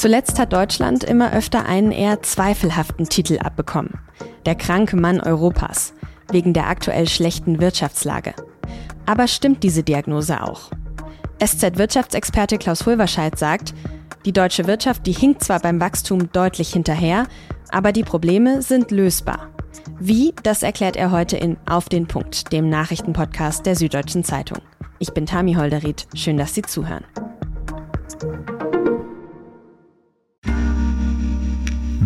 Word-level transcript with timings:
Zuletzt 0.00 0.38
hat 0.38 0.54
Deutschland 0.54 1.04
immer 1.04 1.34
öfter 1.34 1.66
einen 1.66 1.92
eher 1.92 2.22
zweifelhaften 2.22 3.10
Titel 3.10 3.38
abbekommen. 3.38 4.00
Der 4.46 4.54
kranke 4.54 4.96
Mann 4.96 5.20
Europas, 5.20 5.92
wegen 6.32 6.54
der 6.54 6.68
aktuell 6.68 7.06
schlechten 7.06 7.60
Wirtschaftslage. 7.60 8.32
Aber 9.04 9.28
stimmt 9.28 9.62
diese 9.62 9.82
Diagnose 9.82 10.42
auch? 10.42 10.70
SZ-Wirtschaftsexperte 11.44 12.56
Klaus 12.56 12.86
Hulverscheid 12.86 13.38
sagt, 13.38 13.74
die 14.24 14.32
deutsche 14.32 14.66
Wirtschaft, 14.66 15.06
die 15.06 15.12
hinkt 15.12 15.44
zwar 15.44 15.60
beim 15.60 15.82
Wachstum 15.82 16.32
deutlich 16.32 16.72
hinterher, 16.72 17.26
aber 17.68 17.92
die 17.92 18.02
Probleme 18.02 18.62
sind 18.62 18.90
lösbar. 18.90 19.50
Wie, 19.98 20.32
das 20.44 20.62
erklärt 20.62 20.96
er 20.96 21.10
heute 21.10 21.36
in 21.36 21.58
Auf 21.66 21.90
den 21.90 22.06
Punkt, 22.06 22.54
dem 22.54 22.70
Nachrichtenpodcast 22.70 23.66
der 23.66 23.76
Süddeutschen 23.76 24.24
Zeitung. 24.24 24.60
Ich 24.98 25.12
bin 25.12 25.26
Tami 25.26 25.56
Holderried, 25.56 26.06
schön, 26.14 26.38
dass 26.38 26.54
Sie 26.54 26.62
zuhören. 26.62 27.04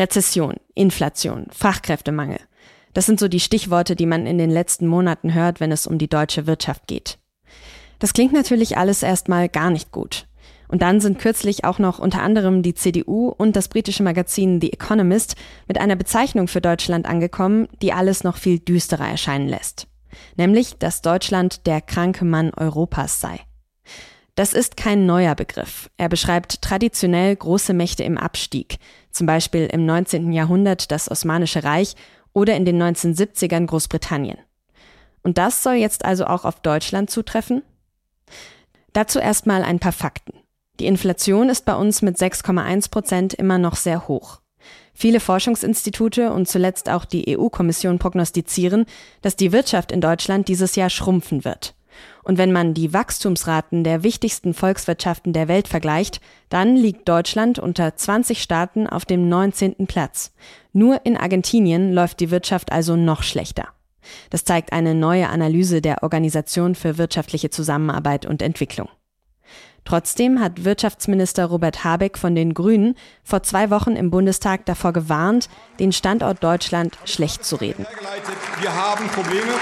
Rezession, 0.00 0.54
Inflation, 0.74 1.46
Fachkräftemangel. 1.50 2.40
Das 2.94 3.04
sind 3.04 3.20
so 3.20 3.28
die 3.28 3.38
Stichworte, 3.38 3.94
die 3.94 4.06
man 4.06 4.26
in 4.26 4.38
den 4.38 4.48
letzten 4.48 4.86
Monaten 4.86 5.34
hört, 5.34 5.60
wenn 5.60 5.70
es 5.70 5.86
um 5.86 5.98
die 5.98 6.08
deutsche 6.08 6.46
Wirtschaft 6.46 6.86
geht. 6.86 7.18
Das 7.98 8.14
klingt 8.14 8.32
natürlich 8.32 8.78
alles 8.78 9.02
erstmal 9.02 9.50
gar 9.50 9.68
nicht 9.68 9.92
gut. 9.92 10.26
Und 10.68 10.80
dann 10.80 11.00
sind 11.02 11.18
kürzlich 11.18 11.64
auch 11.64 11.78
noch 11.78 11.98
unter 11.98 12.22
anderem 12.22 12.62
die 12.62 12.74
CDU 12.74 13.28
und 13.28 13.56
das 13.56 13.68
britische 13.68 14.02
Magazin 14.02 14.60
The 14.62 14.72
Economist 14.72 15.36
mit 15.68 15.78
einer 15.78 15.96
Bezeichnung 15.96 16.48
für 16.48 16.62
Deutschland 16.62 17.06
angekommen, 17.06 17.68
die 17.82 17.92
alles 17.92 18.24
noch 18.24 18.38
viel 18.38 18.58
düsterer 18.58 19.06
erscheinen 19.08 19.48
lässt. 19.48 19.86
Nämlich, 20.36 20.78
dass 20.78 21.02
Deutschland 21.02 21.66
der 21.66 21.82
kranke 21.82 22.24
Mann 22.24 22.52
Europas 22.56 23.20
sei. 23.20 23.40
Das 24.34 24.54
ist 24.54 24.78
kein 24.78 25.04
neuer 25.04 25.34
Begriff. 25.34 25.90
Er 25.98 26.08
beschreibt 26.08 26.62
traditionell 26.62 27.36
große 27.36 27.74
Mächte 27.74 28.04
im 28.04 28.16
Abstieg, 28.16 28.78
zum 29.10 29.26
Beispiel 29.26 29.66
im 29.66 29.86
19. 29.86 30.32
Jahrhundert 30.32 30.90
das 30.90 31.10
Osmanische 31.10 31.64
Reich 31.64 31.94
oder 32.32 32.56
in 32.56 32.64
den 32.64 32.80
1970ern 32.82 33.66
Großbritannien. 33.66 34.38
Und 35.22 35.38
das 35.38 35.62
soll 35.62 35.74
jetzt 35.74 36.04
also 36.04 36.26
auch 36.26 36.44
auf 36.44 36.60
Deutschland 36.60 37.10
zutreffen? 37.10 37.62
Dazu 38.92 39.18
erstmal 39.18 39.62
ein 39.62 39.78
paar 39.78 39.92
Fakten. 39.92 40.34
Die 40.80 40.86
Inflation 40.86 41.48
ist 41.48 41.64
bei 41.64 41.74
uns 41.74 42.02
mit 42.02 42.16
6,1 42.16 42.90
Prozent 42.90 43.34
immer 43.34 43.58
noch 43.58 43.76
sehr 43.76 44.08
hoch. 44.08 44.40
Viele 44.94 45.20
Forschungsinstitute 45.20 46.32
und 46.32 46.48
zuletzt 46.48 46.88
auch 46.88 47.04
die 47.04 47.36
EU-Kommission 47.36 47.98
prognostizieren, 47.98 48.86
dass 49.22 49.36
die 49.36 49.52
Wirtschaft 49.52 49.92
in 49.92 50.00
Deutschland 50.00 50.48
dieses 50.48 50.76
Jahr 50.76 50.90
schrumpfen 50.90 51.44
wird. 51.44 51.74
Und 52.22 52.38
wenn 52.38 52.52
man 52.52 52.74
die 52.74 52.92
Wachstumsraten 52.92 53.84
der 53.84 54.02
wichtigsten 54.02 54.54
Volkswirtschaften 54.54 55.32
der 55.32 55.48
Welt 55.48 55.68
vergleicht, 55.68 56.20
dann 56.48 56.76
liegt 56.76 57.08
Deutschland 57.08 57.58
unter 57.58 57.96
20 57.96 58.42
Staaten 58.42 58.86
auf 58.86 59.04
dem 59.04 59.28
19. 59.28 59.86
Platz. 59.86 60.32
Nur 60.72 61.04
in 61.04 61.16
Argentinien 61.16 61.92
läuft 61.92 62.20
die 62.20 62.30
Wirtschaft 62.30 62.72
also 62.72 62.96
noch 62.96 63.22
schlechter. 63.22 63.68
Das 64.30 64.44
zeigt 64.44 64.72
eine 64.72 64.94
neue 64.94 65.28
Analyse 65.28 65.80
der 65.80 66.02
Organisation 66.02 66.74
für 66.74 66.98
wirtschaftliche 66.98 67.50
Zusammenarbeit 67.50 68.26
und 68.26 68.42
Entwicklung. 68.42 68.88
Trotzdem 69.84 70.40
hat 70.40 70.64
Wirtschaftsminister 70.64 71.46
Robert 71.46 71.84
Habeck 71.84 72.18
von 72.18 72.34
den 72.34 72.54
Grünen 72.54 72.96
vor 73.24 73.42
zwei 73.42 73.70
Wochen 73.70 73.96
im 73.96 74.10
Bundestag 74.10 74.66
davor 74.66 74.92
gewarnt, 74.92 75.48
den 75.78 75.92
Standort 75.92 76.44
Deutschland 76.44 76.98
schlecht 77.04 77.44
zu 77.44 77.56
reden. 77.56 77.86
Wir 78.60 78.74
haben 78.74 79.08
Probleme. 79.08 79.52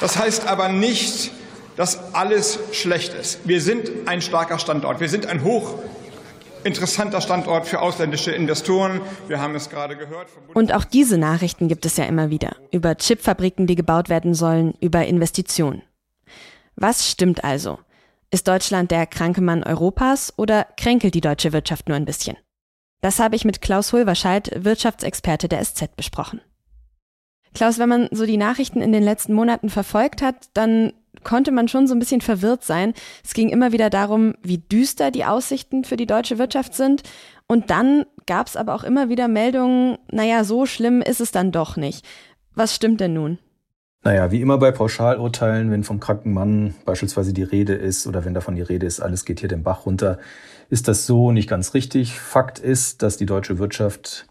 Das 0.00 0.18
heißt 0.18 0.48
aber 0.48 0.68
nicht, 0.68 1.30
dass 1.76 2.14
alles 2.14 2.58
schlecht 2.72 3.14
ist. 3.14 3.40
Wir 3.44 3.60
sind 3.60 3.90
ein 4.06 4.22
starker 4.22 4.58
Standort. 4.58 5.00
Wir 5.00 5.08
sind 5.08 5.26
ein 5.26 5.42
hoch 5.42 5.78
interessanter 6.64 7.20
Standort 7.20 7.66
für 7.66 7.80
ausländische 7.80 8.30
Investoren. 8.30 9.00
Wir 9.28 9.40
haben 9.40 9.54
es 9.54 9.68
gerade 9.68 9.96
gehört. 9.96 10.28
Und 10.54 10.72
auch 10.72 10.84
diese 10.84 11.18
Nachrichten 11.18 11.68
gibt 11.68 11.86
es 11.86 11.96
ja 11.96 12.04
immer 12.04 12.30
wieder. 12.30 12.56
Über 12.70 12.96
Chipfabriken, 12.96 13.66
die 13.66 13.74
gebaut 13.74 14.08
werden 14.08 14.34
sollen, 14.34 14.74
über 14.80 15.04
Investitionen. 15.04 15.82
Was 16.76 17.10
stimmt 17.10 17.44
also? 17.44 17.78
Ist 18.30 18.48
Deutschland 18.48 18.90
der 18.90 19.06
kranke 19.06 19.42
Mann 19.42 19.62
Europas 19.62 20.32
oder 20.36 20.66
kränkelt 20.76 21.14
die 21.14 21.20
deutsche 21.20 21.52
Wirtschaft 21.52 21.88
nur 21.88 21.96
ein 21.96 22.06
bisschen? 22.06 22.36
Das 23.02 23.18
habe 23.18 23.36
ich 23.36 23.44
mit 23.44 23.60
Klaus 23.60 23.92
Hulverscheid, 23.92 24.50
Wirtschaftsexperte 24.64 25.48
der 25.48 25.62
SZ, 25.62 25.96
besprochen. 25.96 26.40
Klaus, 27.54 27.78
wenn 27.78 27.88
man 27.88 28.08
so 28.10 28.24
die 28.24 28.38
Nachrichten 28.38 28.80
in 28.80 28.92
den 28.92 29.02
letzten 29.02 29.34
Monaten 29.34 29.68
verfolgt 29.68 30.22
hat, 30.22 30.48
dann 30.54 30.92
konnte 31.24 31.52
man 31.52 31.68
schon 31.68 31.86
so 31.86 31.94
ein 31.94 31.98
bisschen 31.98 32.20
verwirrt 32.20 32.64
sein. 32.64 32.94
Es 33.24 33.34
ging 33.34 33.48
immer 33.48 33.72
wieder 33.72 33.90
darum, 33.90 34.34
wie 34.42 34.58
düster 34.58 35.10
die 35.10 35.24
Aussichten 35.24 35.84
für 35.84 35.96
die 35.96 36.06
deutsche 36.06 36.38
Wirtschaft 36.38 36.74
sind. 36.74 37.02
Und 37.46 37.70
dann 37.70 38.06
gab 38.26 38.46
es 38.46 38.56
aber 38.56 38.74
auch 38.74 38.84
immer 38.84 39.08
wieder 39.08 39.28
Meldungen, 39.28 39.98
naja, 40.10 40.44
so 40.44 40.66
schlimm 40.66 41.02
ist 41.02 41.20
es 41.20 41.32
dann 41.32 41.52
doch 41.52 41.76
nicht. 41.76 42.06
Was 42.54 42.74
stimmt 42.74 43.00
denn 43.00 43.14
nun? 43.14 43.38
Naja, 44.04 44.32
wie 44.32 44.40
immer 44.40 44.58
bei 44.58 44.72
Pauschalurteilen, 44.72 45.70
wenn 45.70 45.84
vom 45.84 46.00
kranken 46.00 46.32
Mann 46.32 46.74
beispielsweise 46.84 47.32
die 47.32 47.44
Rede 47.44 47.74
ist 47.74 48.06
oder 48.06 48.24
wenn 48.24 48.34
davon 48.34 48.56
die 48.56 48.62
Rede 48.62 48.84
ist, 48.84 49.00
alles 49.00 49.24
geht 49.24 49.40
hier 49.40 49.48
den 49.48 49.62
Bach 49.62 49.86
runter, 49.86 50.18
ist 50.70 50.88
das 50.88 51.06
so 51.06 51.30
nicht 51.30 51.48
ganz 51.48 51.72
richtig. 51.74 52.18
Fakt 52.18 52.58
ist, 52.58 53.02
dass 53.02 53.16
die 53.16 53.26
deutsche 53.26 53.58
Wirtschaft, 53.58 54.26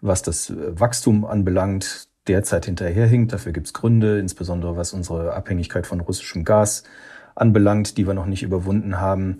was 0.00 0.22
das 0.22 0.52
Wachstum 0.56 1.24
anbelangt, 1.24 2.08
derzeit 2.28 2.66
hinterherhinkt. 2.66 3.32
Dafür 3.32 3.52
gibt 3.52 3.66
es 3.66 3.72
Gründe, 3.72 4.18
insbesondere 4.18 4.76
was 4.76 4.92
unsere 4.92 5.34
Abhängigkeit 5.34 5.86
von 5.86 6.00
russischem 6.00 6.44
Gas 6.44 6.84
anbelangt, 7.34 7.98
die 7.98 8.06
wir 8.06 8.14
noch 8.14 8.26
nicht 8.26 8.42
überwunden 8.42 9.00
haben. 9.00 9.38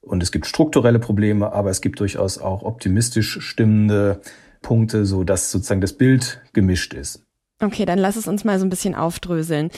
Und 0.00 0.22
es 0.22 0.30
gibt 0.32 0.46
strukturelle 0.46 0.98
Probleme, 0.98 1.52
aber 1.52 1.70
es 1.70 1.80
gibt 1.80 2.00
durchaus 2.00 2.38
auch 2.38 2.62
optimistisch 2.62 3.40
stimmende 3.40 4.20
Punkte, 4.62 5.04
so 5.04 5.24
dass 5.24 5.50
sozusagen 5.50 5.80
das 5.80 5.94
Bild 5.94 6.40
gemischt 6.52 6.94
ist. 6.94 7.22
Okay, 7.62 7.86
dann 7.86 7.98
lass 7.98 8.16
es 8.16 8.28
uns 8.28 8.44
mal 8.44 8.58
so 8.58 8.66
ein 8.66 8.70
bisschen 8.70 8.94
aufdröseln. 8.94 9.70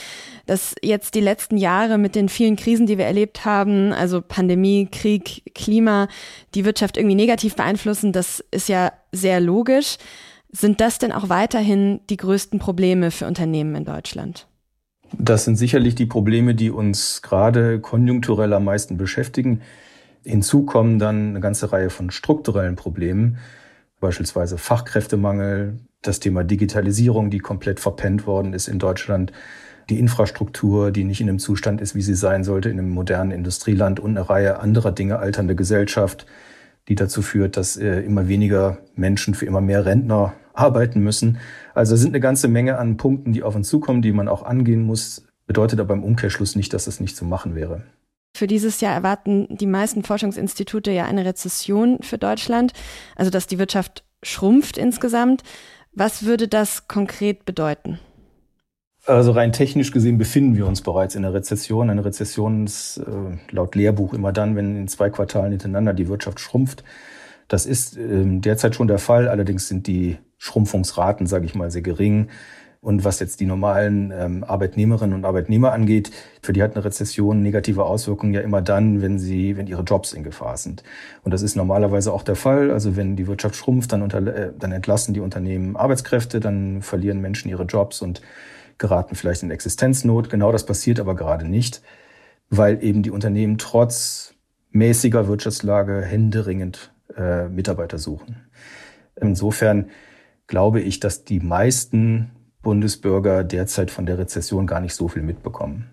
Dass 0.46 0.74
jetzt 0.82 1.14
die 1.14 1.20
letzten 1.20 1.56
Jahre 1.56 1.96
mit 1.96 2.16
den 2.16 2.28
vielen 2.28 2.56
Krisen, 2.56 2.86
die 2.86 2.98
wir 2.98 3.04
erlebt 3.04 3.44
haben, 3.44 3.92
also 3.92 4.20
Pandemie, 4.20 4.88
Krieg, 4.90 5.52
Klima, 5.54 6.08
die 6.54 6.64
Wirtschaft 6.64 6.96
irgendwie 6.96 7.14
negativ 7.14 7.54
beeinflussen, 7.54 8.12
das 8.12 8.44
ist 8.50 8.68
ja 8.68 8.92
sehr 9.12 9.40
logisch. 9.40 9.96
Sind 10.50 10.80
das 10.80 10.98
denn 10.98 11.12
auch 11.12 11.28
weiterhin 11.28 12.00
die 12.08 12.16
größten 12.16 12.58
Probleme 12.58 13.10
für 13.10 13.26
Unternehmen 13.26 13.74
in 13.74 13.84
Deutschland? 13.84 14.46
Das 15.16 15.44
sind 15.44 15.56
sicherlich 15.56 15.94
die 15.94 16.06
Probleme, 16.06 16.54
die 16.54 16.70
uns 16.70 17.22
gerade 17.22 17.80
konjunkturell 17.80 18.52
am 18.52 18.64
meisten 18.64 18.96
beschäftigen. 18.96 19.62
Hinzu 20.24 20.64
kommen 20.64 20.98
dann 20.98 21.30
eine 21.30 21.40
ganze 21.40 21.72
Reihe 21.72 21.90
von 21.90 22.10
strukturellen 22.10 22.76
Problemen, 22.76 23.38
beispielsweise 24.00 24.58
Fachkräftemangel, 24.58 25.78
das 26.02 26.20
Thema 26.20 26.44
Digitalisierung, 26.44 27.30
die 27.30 27.40
komplett 27.40 27.80
verpennt 27.80 28.26
worden 28.26 28.52
ist 28.52 28.68
in 28.68 28.78
Deutschland, 28.78 29.32
die 29.90 29.98
Infrastruktur, 29.98 30.90
die 30.90 31.04
nicht 31.04 31.20
in 31.20 31.28
einem 31.28 31.38
Zustand 31.38 31.80
ist, 31.80 31.94
wie 31.94 32.02
sie 32.02 32.14
sein 32.14 32.44
sollte 32.44 32.68
in 32.68 32.78
einem 32.78 32.90
modernen 32.90 33.30
Industrieland 33.30 34.00
und 34.00 34.16
eine 34.16 34.28
Reihe 34.28 34.60
anderer 34.60 34.92
Dinge, 34.92 35.18
alternde 35.18 35.56
Gesellschaft, 35.56 36.26
die 36.88 36.94
dazu 36.94 37.22
führt, 37.22 37.56
dass 37.56 37.76
äh, 37.76 38.00
immer 38.00 38.28
weniger 38.28 38.78
Menschen 38.96 39.34
für 39.34 39.46
immer 39.46 39.60
mehr 39.60 39.84
Rentner 39.84 40.34
arbeiten 40.54 41.00
müssen. 41.00 41.38
Also 41.74 41.94
es 41.94 42.00
sind 42.00 42.10
eine 42.10 42.20
ganze 42.20 42.48
Menge 42.48 42.78
an 42.78 42.96
Punkten, 42.96 43.32
die 43.32 43.42
auf 43.42 43.54
uns 43.54 43.68
zukommen, 43.68 44.02
die 44.02 44.12
man 44.12 44.28
auch 44.28 44.42
angehen 44.42 44.82
muss. 44.82 45.24
Bedeutet 45.46 45.80
aber 45.80 45.94
im 45.94 46.04
Umkehrschluss 46.04 46.56
nicht, 46.56 46.74
dass 46.74 46.86
es 46.86 47.00
nicht 47.00 47.16
zu 47.16 47.24
machen 47.24 47.54
wäre. 47.54 47.82
Für 48.36 48.46
dieses 48.46 48.80
Jahr 48.80 48.94
erwarten 48.94 49.48
die 49.56 49.66
meisten 49.66 50.02
Forschungsinstitute 50.02 50.90
ja 50.90 51.04
eine 51.04 51.24
Rezession 51.24 51.98
für 52.02 52.18
Deutschland, 52.18 52.72
also 53.16 53.30
dass 53.30 53.46
die 53.46 53.58
Wirtschaft 53.58 54.04
schrumpft 54.22 54.78
insgesamt. 54.78 55.42
Was 55.92 56.24
würde 56.24 56.48
das 56.48 56.86
konkret 56.86 57.44
bedeuten? 57.44 57.98
Also 59.06 59.32
rein 59.32 59.52
technisch 59.52 59.90
gesehen 59.90 60.18
befinden 60.18 60.56
wir 60.56 60.66
uns 60.66 60.82
bereits 60.82 61.14
in 61.14 61.24
einer 61.24 61.34
Rezession. 61.34 61.88
Eine 61.88 62.04
Rezession 62.04 62.66
ist 62.66 62.98
äh, 62.98 63.38
laut 63.50 63.74
Lehrbuch 63.74 64.12
immer 64.12 64.32
dann, 64.32 64.54
wenn 64.54 64.76
in 64.76 64.88
zwei 64.88 65.08
Quartalen 65.08 65.52
hintereinander 65.52 65.94
die 65.94 66.08
Wirtschaft 66.08 66.40
schrumpft. 66.40 66.84
Das 67.48 67.64
ist 67.64 67.96
äh, 67.96 68.24
derzeit 68.24 68.74
schon 68.74 68.88
der 68.88 68.98
Fall. 68.98 69.28
Allerdings 69.28 69.68
sind 69.68 69.86
die 69.86 70.18
Schrumpfungsraten, 70.36 71.26
sage 71.26 71.46
ich 71.46 71.54
mal, 71.54 71.70
sehr 71.70 71.82
gering. 71.82 72.28
Und 72.80 73.04
was 73.04 73.18
jetzt 73.18 73.40
die 73.40 73.46
normalen 73.46 74.12
ähm, 74.16 74.44
Arbeitnehmerinnen 74.44 75.16
und 75.16 75.24
Arbeitnehmer 75.24 75.72
angeht, 75.72 76.12
für 76.42 76.52
die 76.52 76.62
hat 76.62 76.76
eine 76.76 76.84
Rezession 76.84 77.42
negative 77.42 77.84
Auswirkungen 77.84 78.34
ja 78.34 78.40
immer 78.40 78.62
dann, 78.62 79.02
wenn 79.02 79.18
sie, 79.18 79.56
wenn 79.56 79.66
ihre 79.66 79.82
Jobs 79.82 80.12
in 80.12 80.22
Gefahr 80.22 80.56
sind. 80.56 80.84
Und 81.24 81.34
das 81.34 81.42
ist 81.42 81.56
normalerweise 81.56 82.12
auch 82.12 82.22
der 82.22 82.36
Fall. 82.36 82.70
Also 82.70 82.94
wenn 82.94 83.16
die 83.16 83.26
Wirtschaft 83.26 83.56
schrumpft, 83.56 83.92
dann, 83.92 84.02
unter, 84.02 84.18
äh, 84.18 84.52
dann 84.56 84.70
entlassen 84.70 85.12
die 85.12 85.20
Unternehmen 85.20 85.76
Arbeitskräfte, 85.76 86.38
dann 86.38 86.82
verlieren 86.82 87.20
Menschen 87.20 87.48
ihre 87.48 87.64
Jobs 87.64 88.00
und 88.00 88.20
geraten 88.78 89.14
vielleicht 89.14 89.42
in 89.42 89.50
Existenznot. 89.50 90.30
Genau 90.30 90.52
das 90.52 90.66
passiert 90.66 91.00
aber 91.00 91.14
gerade 91.14 91.46
nicht, 91.46 91.82
weil 92.50 92.82
eben 92.82 93.02
die 93.02 93.10
Unternehmen 93.10 93.58
trotz 93.58 94.34
mäßiger 94.70 95.28
Wirtschaftslage 95.28 96.02
händeringend 96.02 96.92
äh, 97.16 97.48
Mitarbeiter 97.48 97.98
suchen. 97.98 98.48
Insofern 99.16 99.90
glaube 100.46 100.80
ich, 100.80 101.00
dass 101.00 101.24
die 101.24 101.40
meisten 101.40 102.30
Bundesbürger 102.62 103.44
derzeit 103.44 103.90
von 103.90 104.06
der 104.06 104.18
Rezession 104.18 104.66
gar 104.66 104.80
nicht 104.80 104.94
so 104.94 105.08
viel 105.08 105.22
mitbekommen. 105.22 105.90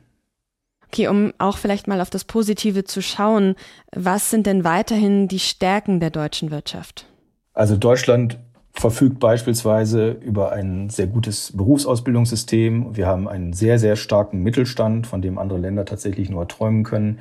Okay, 0.87 1.07
um 1.07 1.33
auch 1.39 1.57
vielleicht 1.57 1.87
mal 1.87 1.99
auf 1.99 2.09
das 2.09 2.23
Positive 2.23 2.83
zu 2.83 3.01
schauen, 3.01 3.55
was 3.91 4.29
sind 4.29 4.45
denn 4.45 4.63
weiterhin 4.63 5.27
die 5.27 5.39
Stärken 5.39 5.99
der 5.99 6.09
deutschen 6.09 6.51
Wirtschaft? 6.51 7.05
Also 7.53 7.75
Deutschland 7.75 8.39
verfügt 8.75 9.19
beispielsweise 9.19 10.11
über 10.11 10.51
ein 10.51 10.89
sehr 10.89 11.07
gutes 11.07 11.53
Berufsausbildungssystem. 11.55 12.95
Wir 12.95 13.07
haben 13.07 13.27
einen 13.27 13.53
sehr, 13.53 13.79
sehr 13.79 13.95
starken 13.95 14.43
Mittelstand, 14.43 15.07
von 15.07 15.21
dem 15.21 15.37
andere 15.37 15.59
Länder 15.59 15.85
tatsächlich 15.85 16.29
nur 16.29 16.47
träumen 16.47 16.83
können. 16.83 17.19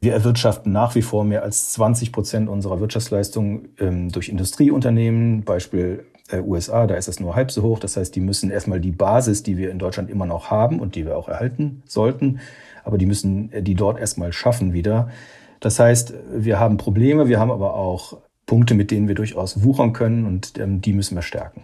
Wir 0.00 0.12
erwirtschaften 0.12 0.72
nach 0.72 0.94
wie 0.94 1.02
vor 1.02 1.24
mehr 1.24 1.42
als 1.44 1.72
20 1.72 2.12
Prozent 2.12 2.48
unserer 2.48 2.80
Wirtschaftsleistung 2.80 3.68
ähm, 3.78 4.10
durch 4.10 4.28
Industrieunternehmen, 4.28 5.44
Beispiel 5.44 6.04
äh, 6.30 6.40
USA, 6.40 6.86
da 6.86 6.96
ist 6.96 7.08
es 7.08 7.20
nur 7.20 7.36
halb 7.36 7.50
so 7.50 7.62
hoch. 7.62 7.78
Das 7.78 7.96
heißt, 7.96 8.14
die 8.14 8.20
müssen 8.20 8.50
erstmal 8.50 8.80
die 8.80 8.90
Basis, 8.90 9.42
die 9.42 9.56
wir 9.56 9.70
in 9.70 9.78
Deutschland 9.78 10.10
immer 10.10 10.26
noch 10.26 10.50
haben 10.50 10.80
und 10.80 10.96
die 10.96 11.06
wir 11.06 11.16
auch 11.16 11.28
erhalten 11.28 11.82
sollten, 11.86 12.40
aber 12.84 12.98
die 12.98 13.06
müssen 13.06 13.52
äh, 13.52 13.62
die 13.62 13.76
dort 13.76 13.98
erstmal 13.98 14.32
schaffen 14.32 14.72
wieder. 14.72 15.08
Das 15.60 15.78
heißt, 15.78 16.12
wir 16.34 16.58
haben 16.58 16.76
Probleme, 16.76 17.28
wir 17.28 17.38
haben 17.38 17.52
aber 17.52 17.74
auch 17.74 18.18
Punkte, 18.52 18.74
mit 18.74 18.90
denen 18.90 19.08
wir 19.08 19.14
durchaus 19.14 19.64
wuchern 19.64 19.94
können 19.94 20.26
und 20.26 20.58
ähm, 20.58 20.82
die 20.82 20.92
müssen 20.92 21.14
wir 21.14 21.22
stärken. 21.22 21.62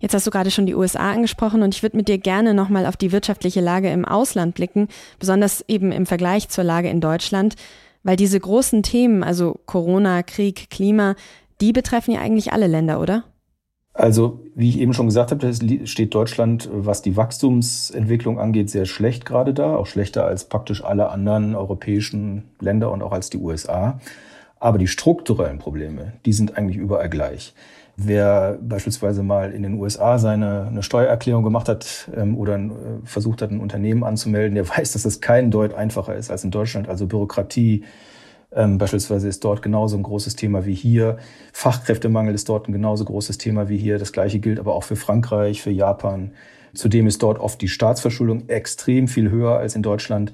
Jetzt 0.00 0.12
hast 0.12 0.26
du 0.26 0.30
gerade 0.30 0.50
schon 0.50 0.66
die 0.66 0.74
USA 0.74 1.10
angesprochen 1.10 1.62
und 1.62 1.74
ich 1.74 1.82
würde 1.82 1.96
mit 1.96 2.08
dir 2.08 2.18
gerne 2.18 2.52
nochmal 2.52 2.84
auf 2.84 2.98
die 2.98 3.10
wirtschaftliche 3.10 3.62
Lage 3.62 3.88
im 3.88 4.04
Ausland 4.04 4.54
blicken, 4.54 4.88
besonders 5.18 5.64
eben 5.66 5.92
im 5.92 6.04
Vergleich 6.04 6.50
zur 6.50 6.62
Lage 6.62 6.90
in 6.90 7.00
Deutschland, 7.00 7.54
weil 8.02 8.16
diese 8.16 8.38
großen 8.38 8.82
Themen, 8.82 9.24
also 9.24 9.58
Corona, 9.64 10.22
Krieg, 10.22 10.68
Klima, 10.68 11.14
die 11.62 11.72
betreffen 11.72 12.12
ja 12.12 12.20
eigentlich 12.20 12.52
alle 12.52 12.66
Länder, 12.66 13.00
oder? 13.00 13.24
Also, 13.94 14.40
wie 14.54 14.68
ich 14.68 14.78
eben 14.78 14.92
schon 14.92 15.06
gesagt 15.06 15.30
habe, 15.30 15.54
steht 15.86 16.14
Deutschland, 16.14 16.68
was 16.70 17.00
die 17.00 17.16
Wachstumsentwicklung 17.16 18.38
angeht, 18.38 18.68
sehr 18.68 18.84
schlecht 18.84 19.24
gerade 19.24 19.54
da, 19.54 19.74
auch 19.74 19.86
schlechter 19.86 20.26
als 20.26 20.50
praktisch 20.50 20.84
alle 20.84 21.08
anderen 21.08 21.54
europäischen 21.54 22.44
Länder 22.60 22.92
und 22.92 23.00
auch 23.00 23.12
als 23.12 23.30
die 23.30 23.38
USA. 23.38 23.98
Aber 24.58 24.78
die 24.78 24.88
strukturellen 24.88 25.58
Probleme, 25.58 26.14
die 26.24 26.32
sind 26.32 26.56
eigentlich 26.56 26.76
überall 26.76 27.08
gleich. 27.08 27.54
Wer 27.98 28.58
beispielsweise 28.60 29.22
mal 29.22 29.52
in 29.52 29.62
den 29.62 29.80
USA 29.80 30.18
seine 30.18 30.66
eine 30.66 30.82
Steuererklärung 30.82 31.42
gemacht 31.42 31.68
hat 31.68 32.10
ähm, 32.14 32.36
oder 32.36 32.56
äh, 32.56 32.70
versucht 33.04 33.40
hat, 33.40 33.50
ein 33.50 33.60
Unternehmen 33.60 34.04
anzumelden, 34.04 34.54
der 34.54 34.68
weiß, 34.76 34.92
dass 34.92 35.04
es 35.04 35.20
kein 35.20 35.50
Deut 35.50 35.74
einfacher 35.74 36.14
ist 36.14 36.30
als 36.30 36.44
in 36.44 36.50
Deutschland. 36.50 36.88
Also 36.88 37.06
Bürokratie, 37.06 37.84
ähm, 38.52 38.78
beispielsweise 38.78 39.28
ist 39.28 39.44
dort 39.44 39.62
genauso 39.62 39.96
ein 39.96 40.02
großes 40.02 40.36
Thema 40.36 40.66
wie 40.66 40.74
hier. 40.74 41.18
Fachkräftemangel 41.52 42.34
ist 42.34 42.48
dort 42.48 42.68
ein 42.68 42.72
genauso 42.72 43.04
großes 43.04 43.38
Thema 43.38 43.68
wie 43.68 43.78
hier. 43.78 43.98
Das 43.98 44.12
gleiche 44.12 44.40
gilt 44.40 44.58
aber 44.58 44.74
auch 44.74 44.84
für 44.84 44.96
Frankreich, 44.96 45.62
für 45.62 45.70
Japan. 45.70 46.32
Zudem 46.74 47.06
ist 47.06 47.22
dort 47.22 47.38
oft 47.38 47.60
die 47.62 47.68
Staatsverschuldung 47.68 48.48
extrem 48.48 49.08
viel 49.08 49.30
höher 49.30 49.56
als 49.56 49.74
in 49.74 49.82
Deutschland. 49.82 50.32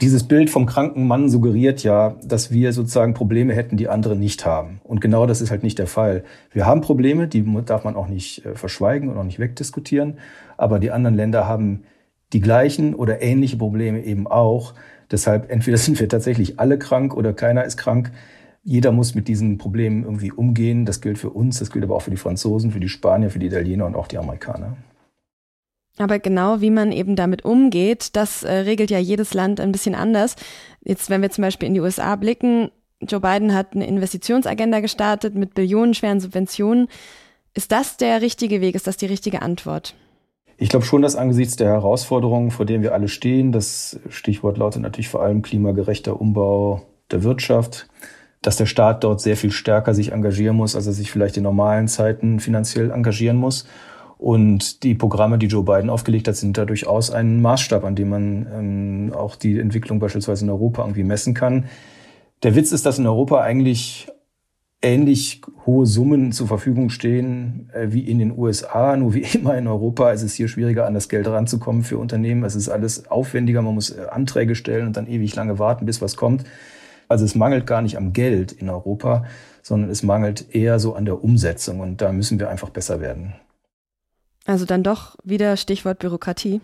Dieses 0.00 0.24
Bild 0.24 0.50
vom 0.50 0.66
kranken 0.66 1.06
Mann 1.06 1.28
suggeriert 1.28 1.84
ja, 1.84 2.16
dass 2.24 2.50
wir 2.50 2.72
sozusagen 2.72 3.14
Probleme 3.14 3.54
hätten, 3.54 3.76
die 3.76 3.88
andere 3.88 4.16
nicht 4.16 4.44
haben. 4.44 4.80
Und 4.82 5.00
genau 5.00 5.24
das 5.26 5.40
ist 5.40 5.52
halt 5.52 5.62
nicht 5.62 5.78
der 5.78 5.86
Fall. 5.86 6.24
Wir 6.50 6.66
haben 6.66 6.80
Probleme, 6.80 7.28
die 7.28 7.44
darf 7.64 7.84
man 7.84 7.94
auch 7.94 8.08
nicht 8.08 8.44
äh, 8.44 8.56
verschweigen 8.56 9.08
und 9.08 9.16
auch 9.16 9.24
nicht 9.24 9.38
wegdiskutieren. 9.38 10.18
Aber 10.56 10.80
die 10.80 10.90
anderen 10.90 11.14
Länder 11.14 11.46
haben 11.46 11.84
die 12.32 12.40
gleichen 12.40 12.94
oder 12.94 13.22
ähnliche 13.22 13.56
Probleme 13.56 14.02
eben 14.02 14.26
auch. 14.26 14.74
Deshalb 15.12 15.50
entweder 15.50 15.76
sind 15.78 16.00
wir 16.00 16.08
tatsächlich 16.08 16.58
alle 16.58 16.76
krank 16.76 17.16
oder 17.16 17.32
keiner 17.32 17.64
ist 17.64 17.76
krank. 17.76 18.10
Jeder 18.64 18.90
muss 18.90 19.14
mit 19.14 19.28
diesen 19.28 19.58
Problemen 19.58 20.02
irgendwie 20.02 20.32
umgehen. 20.32 20.86
Das 20.86 21.02
gilt 21.02 21.18
für 21.18 21.30
uns, 21.30 21.60
das 21.60 21.70
gilt 21.70 21.84
aber 21.84 21.94
auch 21.94 22.02
für 22.02 22.10
die 22.10 22.16
Franzosen, 22.16 22.72
für 22.72 22.80
die 22.80 22.88
Spanier, 22.88 23.30
für 23.30 23.38
die 23.38 23.46
Italiener 23.46 23.86
und 23.86 23.94
auch 23.94 24.08
die 24.08 24.18
Amerikaner. 24.18 24.76
Aber 25.98 26.18
genau 26.18 26.60
wie 26.60 26.70
man 26.70 26.90
eben 26.90 27.14
damit 27.14 27.44
umgeht, 27.44 28.16
das 28.16 28.42
äh, 28.42 28.52
regelt 28.52 28.90
ja 28.90 28.98
jedes 28.98 29.32
Land 29.32 29.60
ein 29.60 29.72
bisschen 29.72 29.94
anders. 29.94 30.34
Jetzt, 30.82 31.08
wenn 31.08 31.22
wir 31.22 31.30
zum 31.30 31.42
Beispiel 31.42 31.68
in 31.68 31.74
die 31.74 31.80
USA 31.80 32.16
blicken, 32.16 32.70
Joe 33.00 33.20
Biden 33.20 33.54
hat 33.54 33.74
eine 33.74 33.86
Investitionsagenda 33.86 34.80
gestartet 34.80 35.34
mit 35.34 35.54
billionenschweren 35.54 36.20
Subventionen. 36.20 36.88
Ist 37.54 37.70
das 37.70 37.96
der 37.96 38.22
richtige 38.22 38.60
Weg? 38.60 38.74
Ist 38.74 38.86
das 38.86 38.96
die 38.96 39.06
richtige 39.06 39.42
Antwort? 39.42 39.94
Ich 40.56 40.68
glaube 40.68 40.84
schon, 40.84 41.02
dass 41.02 41.16
angesichts 41.16 41.56
der 41.56 41.68
Herausforderungen, 41.68 42.50
vor 42.50 42.66
denen 42.66 42.82
wir 42.82 42.94
alle 42.94 43.08
stehen, 43.08 43.52
das 43.52 43.98
Stichwort 44.08 44.56
lautet 44.56 44.82
natürlich 44.82 45.08
vor 45.08 45.22
allem 45.22 45.42
klimagerechter 45.42 46.20
Umbau 46.20 46.82
der 47.10 47.22
Wirtschaft, 47.22 47.88
dass 48.40 48.56
der 48.56 48.66
Staat 48.66 49.04
dort 49.04 49.20
sehr 49.20 49.36
viel 49.36 49.50
stärker 49.50 49.94
sich 49.94 50.12
engagieren 50.12 50.56
muss, 50.56 50.76
als 50.76 50.86
er 50.86 50.92
sich 50.92 51.10
vielleicht 51.10 51.36
in 51.36 51.42
normalen 51.42 51.88
Zeiten 51.88 52.40
finanziell 52.40 52.90
engagieren 52.90 53.36
muss. 53.36 53.66
Und 54.18 54.82
die 54.82 54.94
Programme, 54.94 55.38
die 55.38 55.46
Joe 55.46 55.64
Biden 55.64 55.90
aufgelegt 55.90 56.28
hat, 56.28 56.36
sind 56.36 56.56
da 56.56 56.64
durchaus 56.64 57.10
ein 57.10 57.42
Maßstab, 57.42 57.84
an 57.84 57.96
dem 57.96 58.08
man 58.08 58.46
ähm, 58.52 59.12
auch 59.14 59.36
die 59.36 59.58
Entwicklung 59.58 59.98
beispielsweise 59.98 60.44
in 60.44 60.50
Europa 60.50 60.82
irgendwie 60.82 61.04
messen 61.04 61.34
kann. 61.34 61.66
Der 62.42 62.54
Witz 62.54 62.72
ist, 62.72 62.86
dass 62.86 62.98
in 62.98 63.06
Europa 63.06 63.40
eigentlich 63.40 64.08
ähnlich 64.84 65.40
hohe 65.66 65.86
Summen 65.86 66.30
zur 66.32 66.46
Verfügung 66.46 66.90
stehen 66.90 67.70
äh, 67.72 67.88
wie 67.90 68.00
in 68.00 68.18
den 68.18 68.36
USA. 68.36 68.96
Nur 68.96 69.14
wie 69.14 69.24
immer 69.34 69.56
in 69.56 69.66
Europa 69.66 70.12
ist 70.12 70.22
es 70.22 70.34
hier 70.34 70.48
schwieriger, 70.48 70.86
an 70.86 70.94
das 70.94 71.08
Geld 71.08 71.26
ranzukommen 71.26 71.82
für 71.82 71.98
Unternehmen. 71.98 72.44
Es 72.44 72.54
ist 72.54 72.68
alles 72.68 73.10
aufwendiger. 73.10 73.62
Man 73.62 73.74
muss 73.74 73.90
äh, 73.90 74.06
Anträge 74.10 74.54
stellen 74.54 74.86
und 74.86 74.96
dann 74.96 75.08
ewig 75.08 75.34
lange 75.34 75.58
warten, 75.58 75.86
bis 75.86 76.02
was 76.02 76.16
kommt. 76.16 76.44
Also 77.08 77.24
es 77.24 77.34
mangelt 77.34 77.66
gar 77.66 77.82
nicht 77.82 77.96
am 77.96 78.12
Geld 78.12 78.52
in 78.52 78.68
Europa, 78.68 79.24
sondern 79.62 79.90
es 79.90 80.02
mangelt 80.02 80.54
eher 80.54 80.78
so 80.78 80.94
an 80.94 81.04
der 81.04 81.22
Umsetzung. 81.22 81.80
Und 81.80 82.00
da 82.00 82.12
müssen 82.12 82.38
wir 82.38 82.50
einfach 82.50 82.70
besser 82.70 83.00
werden. 83.00 83.34
Also 84.44 84.64
dann 84.64 84.82
doch 84.82 85.16
wieder 85.24 85.56
Stichwort 85.56 85.98
Bürokratie. 85.98 86.60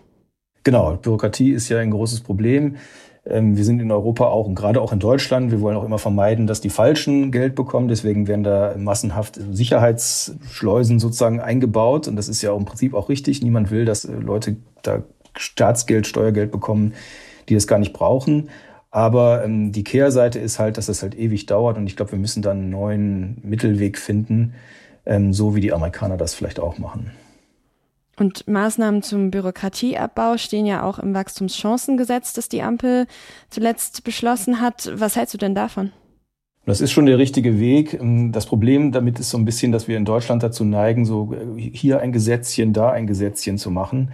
Genau, 0.63 0.95
Bürokratie 0.95 1.51
ist 1.51 1.69
ja 1.69 1.79
ein 1.79 1.91
großes 1.91 2.21
Problem. 2.21 2.77
Ähm, 3.25 3.57
wir 3.57 3.65
sind 3.65 3.79
in 3.79 3.91
Europa 3.91 4.25
auch 4.25 4.47
und 4.47 4.55
gerade 4.55 4.81
auch 4.81 4.93
in 4.93 4.99
Deutschland. 4.99 5.51
Wir 5.51 5.61
wollen 5.61 5.77
auch 5.77 5.83
immer 5.83 5.97
vermeiden, 5.97 6.47
dass 6.47 6.61
die 6.61 6.69
Falschen 6.69 7.31
Geld 7.31 7.55
bekommen. 7.55 7.87
Deswegen 7.87 8.27
werden 8.27 8.43
da 8.43 8.75
massenhaft 8.77 9.39
Sicherheitsschleusen 9.51 10.99
sozusagen 10.99 11.39
eingebaut. 11.39 12.07
Und 12.07 12.15
das 12.15 12.29
ist 12.29 12.41
ja 12.41 12.55
im 12.55 12.65
Prinzip 12.65 12.93
auch 12.93 13.09
richtig. 13.09 13.41
Niemand 13.41 13.71
will, 13.71 13.85
dass 13.85 14.05
äh, 14.05 14.13
Leute 14.13 14.57
da 14.83 15.03
Staatsgeld, 15.35 16.07
Steuergeld 16.07 16.51
bekommen, 16.51 16.93
die 17.49 17.53
das 17.55 17.67
gar 17.67 17.79
nicht 17.79 17.93
brauchen. 17.93 18.49
Aber 18.89 19.43
ähm, 19.43 19.71
die 19.71 19.83
Kehrseite 19.83 20.39
ist 20.39 20.59
halt, 20.59 20.77
dass 20.77 20.87
das 20.87 21.01
halt 21.01 21.17
ewig 21.17 21.45
dauert. 21.45 21.77
Und 21.77 21.87
ich 21.87 21.95
glaube, 21.95 22.11
wir 22.11 22.19
müssen 22.19 22.41
dann 22.41 22.57
einen 22.57 22.69
neuen 22.69 23.37
Mittelweg 23.43 23.97
finden, 23.97 24.53
ähm, 25.05 25.31
so 25.33 25.55
wie 25.55 25.61
die 25.61 25.73
Amerikaner 25.73 26.17
das 26.17 26.33
vielleicht 26.33 26.59
auch 26.59 26.77
machen. 26.77 27.11
Und 28.21 28.47
Maßnahmen 28.47 29.01
zum 29.01 29.31
Bürokratieabbau 29.31 30.37
stehen 30.37 30.67
ja 30.67 30.83
auch 30.83 30.99
im 30.99 31.15
Wachstumschancengesetz, 31.15 32.33
das 32.33 32.49
die 32.49 32.61
Ampel 32.61 33.07
zuletzt 33.49 34.03
beschlossen 34.03 34.61
hat. 34.61 34.91
Was 34.93 35.15
hältst 35.15 35.33
du 35.33 35.39
denn 35.39 35.55
davon? 35.55 35.91
Das 36.67 36.81
ist 36.81 36.91
schon 36.91 37.07
der 37.07 37.17
richtige 37.17 37.59
Weg. 37.59 37.99
Das 38.31 38.45
Problem 38.45 38.91
damit 38.91 39.19
ist 39.19 39.31
so 39.31 39.39
ein 39.39 39.45
bisschen, 39.45 39.71
dass 39.71 39.87
wir 39.87 39.97
in 39.97 40.05
Deutschland 40.05 40.43
dazu 40.43 40.63
neigen, 40.63 41.03
so 41.03 41.33
hier 41.57 41.99
ein 41.99 42.11
Gesetzchen, 42.11 42.73
da 42.73 42.91
ein 42.91 43.07
Gesetzchen 43.07 43.57
zu 43.57 43.71
machen. 43.71 44.11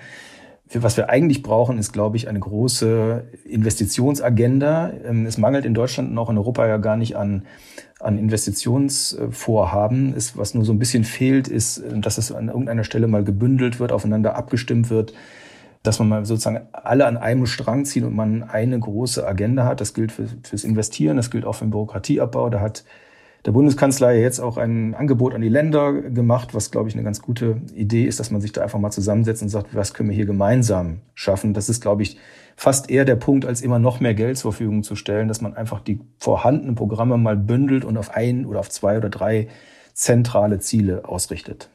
Was 0.73 0.97
wir 0.97 1.09
eigentlich 1.09 1.43
brauchen, 1.43 1.77
ist, 1.77 1.93
glaube 1.93 2.17
ich, 2.17 2.27
eine 2.27 2.39
große 2.39 3.23
Investitionsagenda. 3.45 4.91
Es 5.25 5.37
mangelt 5.37 5.65
in 5.65 5.73
Deutschland 5.73 6.11
und 6.11 6.17
auch 6.17 6.29
in 6.29 6.37
Europa 6.37 6.67
ja 6.67 6.77
gar 6.77 6.97
nicht 6.97 7.15
an 7.15 7.43
an 7.99 8.17
Investitionsvorhaben 8.17 10.13
ist, 10.13 10.37
was 10.37 10.53
nur 10.53 10.63
so 10.65 10.71
ein 10.71 10.79
bisschen 10.79 11.03
fehlt, 11.03 11.47
ist, 11.47 11.83
dass 11.95 12.17
es 12.17 12.31
an 12.31 12.47
irgendeiner 12.47 12.83
Stelle 12.83 13.07
mal 13.07 13.23
gebündelt 13.23 13.79
wird, 13.79 13.91
aufeinander 13.91 14.35
abgestimmt 14.35 14.89
wird, 14.89 15.13
dass 15.81 15.99
man 15.99 16.09
mal 16.09 16.25
sozusagen 16.25 16.67
alle 16.73 17.07
an 17.07 17.17
einem 17.17 17.47
Strang 17.47 17.85
zieht 17.85 18.03
und 18.03 18.15
man 18.15 18.43
eine 18.43 18.79
große 18.79 19.25
Agenda 19.25 19.65
hat. 19.65 19.81
Das 19.81 19.93
gilt 19.93 20.11
für, 20.11 20.27
fürs 20.43 20.63
Investieren, 20.63 21.17
das 21.17 21.31
gilt 21.31 21.45
auch 21.45 21.53
für 21.53 21.65
den 21.65 21.71
Bürokratieabbau. 21.71 22.49
Da 22.49 22.59
hat 22.59 22.83
der 23.45 23.51
Bundeskanzler 23.51 24.11
ja 24.11 24.21
jetzt 24.21 24.39
auch 24.39 24.57
ein 24.57 24.93
Angebot 24.93 25.33
an 25.33 25.41
die 25.41 25.49
Länder 25.49 25.93
gemacht, 25.93 26.53
was, 26.53 26.71
glaube 26.71 26.89
ich, 26.89 26.95
eine 26.95 27.03
ganz 27.03 27.21
gute 27.21 27.61
Idee 27.73 28.05
ist, 28.05 28.19
dass 28.19 28.31
man 28.31 28.41
sich 28.41 28.51
da 28.51 28.61
einfach 28.61 28.79
mal 28.79 28.91
zusammensetzt 28.91 29.41
und 29.41 29.49
sagt, 29.49 29.73
was 29.73 29.93
können 29.93 30.09
wir 30.09 30.15
hier 30.15 30.25
gemeinsam 30.25 31.01
schaffen. 31.13 31.53
Das 31.53 31.69
ist, 31.69 31.81
glaube 31.81 32.03
ich, 32.03 32.17
fast 32.55 32.89
eher 32.89 33.05
der 33.05 33.15
Punkt, 33.15 33.45
als 33.45 33.61
immer 33.61 33.79
noch 33.79 33.99
mehr 33.99 34.15
Geld 34.15 34.37
zur 34.37 34.51
Verfügung 34.51 34.83
zu 34.83 34.95
stellen, 34.95 35.27
dass 35.27 35.41
man 35.41 35.55
einfach 35.55 35.79
die 35.79 36.01
vorhandenen 36.17 36.75
Programme 36.75 37.17
mal 37.17 37.37
bündelt 37.37 37.85
und 37.85 37.97
auf 37.97 38.11
ein 38.11 38.45
oder 38.45 38.59
auf 38.59 38.69
zwei 38.69 38.97
oder 38.97 39.09
drei 39.09 39.47
zentrale 39.93 40.59
Ziele 40.59 41.07
ausrichtet. 41.07 41.69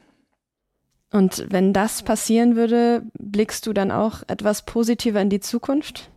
Und 1.13 1.47
wenn 1.51 1.73
das 1.73 2.03
passieren 2.03 2.57
würde, 2.57 3.03
blickst 3.19 3.67
du 3.67 3.73
dann 3.73 3.91
auch 3.91 4.23
etwas 4.29 4.63
positiver 4.63 5.21
in 5.21 5.29
die 5.29 5.41
Zukunft? 5.41 6.11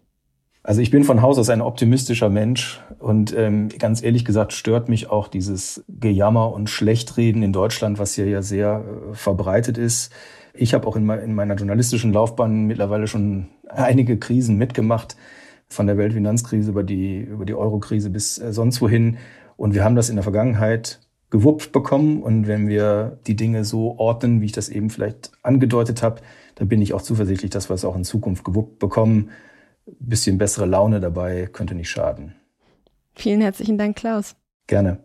Also 0.65 0.81
ich 0.81 0.89
bin 0.89 1.03
von 1.03 1.21
Haus 1.21 1.37
aus 1.37 1.51
ein 1.51 1.61
optimistischer 1.61 2.27
Mensch 2.31 2.81
und 2.97 3.35
ähm, 3.37 3.69
ganz 3.77 4.01
ehrlich 4.01 4.25
gesagt 4.25 4.51
stört 4.51 4.89
mich 4.89 5.11
auch 5.11 5.27
dieses 5.27 5.85
Gejammer 5.87 6.51
und 6.51 6.71
Schlechtreden 6.71 7.43
in 7.43 7.53
Deutschland, 7.53 7.99
was 7.99 8.15
hier 8.15 8.27
ja 8.27 8.41
sehr 8.41 8.83
äh, 8.83 9.13
verbreitet 9.13 9.77
ist. 9.77 10.11
Ich 10.55 10.73
habe 10.73 10.87
auch 10.87 10.95
in, 10.95 11.07
in, 11.07 11.35
meiner 11.35 11.53
journalistischen 11.53 12.13
Laufbahn 12.13 12.65
mittlerweile 12.65 13.05
schon 13.05 13.45
einige 13.67 14.17
Krisen 14.17 14.57
mitgemacht, 14.57 15.15
von 15.67 15.85
der 15.85 15.99
Weltfinanzkrise 15.99 16.71
über 16.71 16.81
die, 16.81 17.19
über 17.19 17.45
die 17.45 17.53
Eurokrise 17.53 18.09
bis 18.09 18.39
äh, 18.39 18.51
sonst 18.51 18.81
wohin. 18.81 19.17
Und 19.57 19.75
wir 19.75 19.83
haben 19.83 19.95
das 19.95 20.09
in 20.09 20.15
der 20.15 20.23
Vergangenheit 20.23 20.99
gewuppt 21.29 21.73
bekommen. 21.73 22.23
Und 22.23 22.47
wenn 22.47 22.67
wir 22.67 23.19
die 23.27 23.35
Dinge 23.35 23.65
so 23.65 23.99
ordnen, 23.99 24.41
wie 24.41 24.45
ich 24.45 24.51
das 24.51 24.69
eben 24.69 24.89
vielleicht 24.89 25.31
angedeutet 25.43 26.01
habe, 26.01 26.21
dann 26.55 26.67
bin 26.67 26.81
ich 26.81 26.95
auch 26.95 27.03
zuversichtlich, 27.03 27.51
dass 27.51 27.69
wir 27.69 27.75
es 27.75 27.85
auch 27.85 27.95
in 27.95 28.03
Zukunft 28.03 28.43
gewuppt 28.43 28.79
bekommen 28.79 29.29
bisschen 29.85 30.37
bessere 30.37 30.65
Laune 30.65 30.99
dabei 30.99 31.47
könnte 31.51 31.75
nicht 31.75 31.89
schaden. 31.89 32.35
Vielen 33.13 33.41
herzlichen 33.41 33.77
Dank, 33.77 33.95
Klaus. 33.95 34.35
Gerne. 34.67 34.99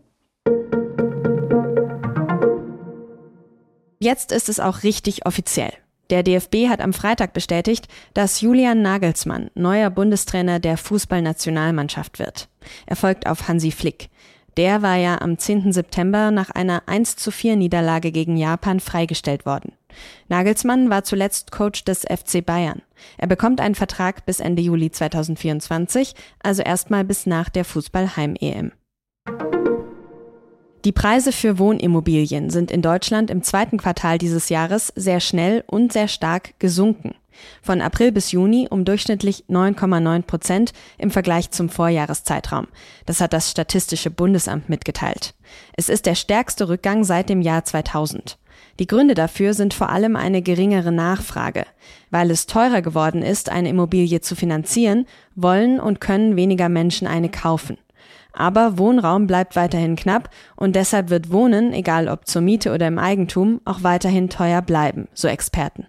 Jetzt 3.99 4.31
ist 4.31 4.49
es 4.49 4.59
auch 4.59 4.83
richtig 4.83 5.25
offiziell. 5.25 5.71
Der 6.09 6.23
DFB 6.23 6.67
hat 6.67 6.81
am 6.81 6.91
Freitag 6.91 7.33
bestätigt, 7.33 7.87
dass 8.13 8.41
Julian 8.41 8.81
Nagelsmann 8.81 9.49
neuer 9.55 9.89
Bundestrainer 9.89 10.59
der 10.59 10.75
Fußballnationalmannschaft 10.75 12.19
wird. 12.19 12.49
Er 12.85 12.97
folgt 12.97 13.27
auf 13.27 13.47
Hansi 13.47 13.71
Flick. 13.71 14.09
Der 14.57 14.81
war 14.81 14.97
ja 14.97 15.21
am 15.21 15.37
10. 15.37 15.71
September 15.71 16.31
nach 16.31 16.49
einer 16.49 16.83
1 16.87 17.15
zu 17.15 17.31
4 17.31 17.55
Niederlage 17.55 18.11
gegen 18.11 18.35
Japan 18.35 18.81
freigestellt 18.81 19.45
worden. 19.45 19.71
Nagelsmann 20.29 20.89
war 20.89 21.03
zuletzt 21.03 21.51
Coach 21.51 21.83
des 21.83 22.01
FC 22.01 22.45
Bayern. 22.45 22.81
Er 23.17 23.27
bekommt 23.27 23.61
einen 23.61 23.75
Vertrag 23.75 24.25
bis 24.25 24.39
Ende 24.39 24.61
Juli 24.61 24.91
2024, 24.91 26.13
also 26.41 26.61
erstmal 26.61 27.03
bis 27.03 27.25
nach 27.25 27.49
der 27.49 27.65
Fußball-Heim-EM. 27.65 28.71
Die 30.83 30.91
Preise 30.91 31.31
für 31.31 31.59
Wohnimmobilien 31.59 32.49
sind 32.49 32.71
in 32.71 32.81
Deutschland 32.81 33.29
im 33.29 33.43
zweiten 33.43 33.77
Quartal 33.77 34.17
dieses 34.17 34.49
Jahres 34.49 34.91
sehr 34.95 35.19
schnell 35.19 35.63
und 35.67 35.93
sehr 35.93 36.07
stark 36.07 36.59
gesunken. 36.59 37.13
Von 37.61 37.81
April 37.81 38.11
bis 38.11 38.31
Juni 38.31 38.67
um 38.69 38.83
durchschnittlich 38.83 39.45
9,9 39.47 40.23
Prozent 40.23 40.73
im 40.97 41.11
Vergleich 41.11 41.51
zum 41.51 41.69
Vorjahreszeitraum. 41.69 42.67
Das 43.05 43.21
hat 43.21 43.33
das 43.33 43.51
Statistische 43.51 44.09
Bundesamt 44.09 44.69
mitgeteilt. 44.69 45.35
Es 45.73 45.87
ist 45.87 46.07
der 46.07 46.15
stärkste 46.15 46.67
Rückgang 46.67 47.03
seit 47.03 47.29
dem 47.29 47.41
Jahr 47.41 47.63
2000. 47.63 48.37
Die 48.79 48.87
Gründe 48.87 49.13
dafür 49.13 49.53
sind 49.53 49.73
vor 49.73 49.89
allem 49.89 50.15
eine 50.15 50.41
geringere 50.41 50.91
Nachfrage. 50.91 51.65
Weil 52.09 52.31
es 52.31 52.45
teurer 52.45 52.81
geworden 52.81 53.21
ist, 53.21 53.49
eine 53.49 53.69
Immobilie 53.69 54.21
zu 54.21 54.35
finanzieren, 54.35 55.05
wollen 55.35 55.79
und 55.79 56.01
können 56.01 56.35
weniger 56.35 56.69
Menschen 56.69 57.07
eine 57.07 57.29
kaufen. 57.29 57.77
Aber 58.33 58.77
Wohnraum 58.77 59.27
bleibt 59.27 59.55
weiterhin 59.55 59.95
knapp 59.95 60.29
und 60.55 60.75
deshalb 60.75 61.09
wird 61.09 61.31
Wohnen, 61.31 61.73
egal 61.73 62.07
ob 62.07 62.27
zur 62.27 62.41
Miete 62.41 62.73
oder 62.73 62.87
im 62.87 62.97
Eigentum, 62.97 63.61
auch 63.65 63.83
weiterhin 63.83 64.29
teuer 64.29 64.61
bleiben, 64.61 65.07
so 65.13 65.27
Experten. 65.27 65.87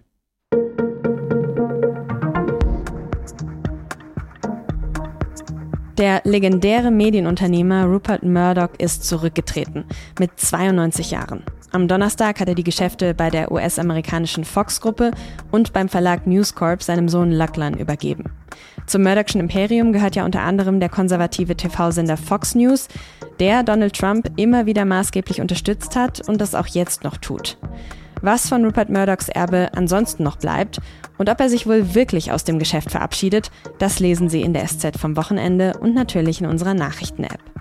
Der 5.97 6.21
legendäre 6.25 6.89
Medienunternehmer 6.89 7.85
Rupert 7.85 8.23
Murdoch 8.23 8.71
ist 8.79 9.03
zurückgetreten, 9.03 9.85
mit 10.19 10.31
92 10.37 11.11
Jahren. 11.11 11.43
Am 11.75 11.87
Donnerstag 11.87 12.39
hat 12.39 12.47
er 12.47 12.53
die 12.53 12.63
Geschäfte 12.63 13.15
bei 13.15 13.31
der 13.31 13.51
US-amerikanischen 13.51 14.45
Fox-Gruppe 14.45 15.09
und 15.49 15.73
beim 15.73 15.89
Verlag 15.89 16.27
News 16.27 16.53
Corp 16.53 16.83
seinem 16.83 17.09
Sohn 17.09 17.31
Lachlan 17.31 17.75
übergeben. 17.75 18.25
Zum 18.85 19.01
Murdochschen 19.01 19.41
Imperium 19.41 19.91
gehört 19.91 20.15
ja 20.15 20.23
unter 20.23 20.41
anderem 20.41 20.79
der 20.79 20.89
konservative 20.89 21.57
TV-Sender 21.57 22.15
Fox 22.15 22.53
News, 22.53 22.89
der 23.39 23.63
Donald 23.63 23.97
Trump 23.97 24.29
immer 24.35 24.67
wieder 24.67 24.85
maßgeblich 24.85 25.41
unterstützt 25.41 25.95
hat 25.95 26.21
und 26.29 26.39
das 26.39 26.53
auch 26.53 26.67
jetzt 26.67 27.03
noch 27.03 27.17
tut. 27.17 27.57
Was 28.21 28.47
von 28.47 28.63
Rupert 28.63 28.91
Murdochs 28.91 29.27
Erbe 29.27 29.71
ansonsten 29.75 30.21
noch 30.21 30.37
bleibt 30.37 30.79
und 31.17 31.27
ob 31.27 31.39
er 31.39 31.49
sich 31.49 31.65
wohl 31.65 31.95
wirklich 31.95 32.31
aus 32.31 32.43
dem 32.43 32.59
Geschäft 32.59 32.91
verabschiedet, 32.91 33.49
das 33.79 33.99
lesen 33.99 34.29
Sie 34.29 34.43
in 34.43 34.53
der 34.53 34.67
SZ 34.67 34.99
vom 34.99 35.17
Wochenende 35.17 35.73
und 35.79 35.95
natürlich 35.95 36.39
in 36.39 36.45
unserer 36.45 36.75
Nachrichten-App. 36.75 37.52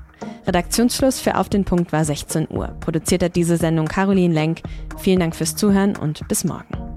Redaktionsschluss 0.46 1.20
für 1.20 1.36
Auf 1.36 1.48
den 1.48 1.64
Punkt 1.64 1.92
war 1.92 2.04
16 2.04 2.48
Uhr. 2.50 2.68
Produziert 2.80 3.22
hat 3.22 3.36
diese 3.36 3.56
Sendung 3.56 3.86
Caroline 3.86 4.34
Lenk. 4.34 4.62
Vielen 4.98 5.20
Dank 5.20 5.36
fürs 5.36 5.56
Zuhören 5.56 5.96
und 5.96 6.26
bis 6.28 6.44
morgen. 6.44 6.91